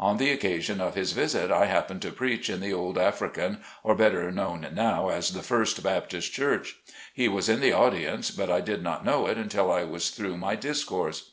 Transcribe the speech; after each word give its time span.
On 0.00 0.16
the 0.16 0.32
occasion 0.32 0.80
of 0.80 0.96
his 0.96 1.12
visit 1.12 1.52
I 1.52 1.66
happened 1.66 2.02
to 2.02 2.10
preach 2.10 2.50
in 2.50 2.56
RELIGIOUS 2.56 2.56
CONDITION. 2.56 2.72
93 2.72 2.72
the 2.72 2.82
Old 2.82 2.98
African, 3.60 3.64
or 3.84 3.94
better 3.94 4.32
known 4.32 4.66
now, 4.74 5.08
as 5.08 5.30
the 5.30 5.40
First 5.44 5.84
Baptist 5.84 6.32
Church. 6.32 6.74
He 7.14 7.28
was 7.28 7.48
in 7.48 7.60
the 7.60 7.70
audience, 7.72 8.32
but 8.32 8.50
I 8.50 8.60
did 8.60 8.82
not 8.82 9.04
know 9.04 9.28
it 9.28 9.38
until 9.38 9.70
I 9.70 9.84
was 9.84 10.10
through 10.10 10.36
my 10.36 10.56
discourse. 10.56 11.30